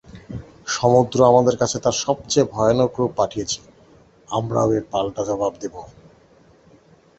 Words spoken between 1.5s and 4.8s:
কাছে তার সবচেয়ে ভয়ানক রূপ পাঠিয়েছে, আমরাও